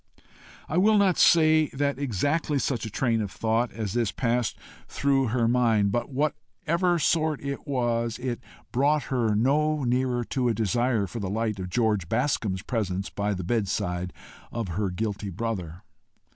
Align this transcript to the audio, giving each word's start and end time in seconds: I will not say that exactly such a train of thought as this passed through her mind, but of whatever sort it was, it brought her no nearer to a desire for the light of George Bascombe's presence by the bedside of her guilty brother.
I 0.67 0.77
will 0.77 0.97
not 0.97 1.19
say 1.19 1.67
that 1.73 1.99
exactly 1.99 2.57
such 2.57 2.87
a 2.87 2.89
train 2.89 3.21
of 3.21 3.29
thought 3.29 3.71
as 3.71 3.93
this 3.93 4.11
passed 4.11 4.57
through 4.87 5.27
her 5.27 5.47
mind, 5.47 5.91
but 5.91 6.07
of 6.09 6.09
whatever 6.09 6.97
sort 6.97 7.39
it 7.43 7.67
was, 7.67 8.17
it 8.17 8.39
brought 8.71 9.03
her 9.13 9.35
no 9.35 9.83
nearer 9.83 10.23
to 10.23 10.49
a 10.49 10.55
desire 10.55 11.05
for 11.05 11.19
the 11.19 11.29
light 11.29 11.59
of 11.59 11.69
George 11.69 12.09
Bascombe's 12.09 12.63
presence 12.63 13.11
by 13.11 13.35
the 13.35 13.43
bedside 13.43 14.11
of 14.51 14.69
her 14.69 14.89
guilty 14.89 15.29
brother. 15.29 15.83